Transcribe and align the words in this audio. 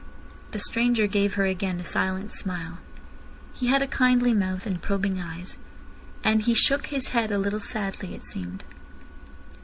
The 0.49 0.57
stranger 0.57 1.05
gave 1.05 1.35
her 1.35 1.45
again 1.45 1.79
a 1.79 1.83
silent 1.83 2.31
smile. 2.31 2.79
He 3.53 3.67
had 3.67 3.83
a 3.83 3.87
kindly 3.87 4.33
mouth 4.33 4.65
and 4.65 4.81
probing 4.81 5.19
eyes. 5.21 5.59
And 6.23 6.41
he 6.41 6.55
shook 6.55 6.87
his 6.87 7.09
head 7.09 7.31
a 7.31 7.37
little 7.37 7.59
sadly, 7.59 8.15
it 8.15 8.23
seemed. 8.23 8.63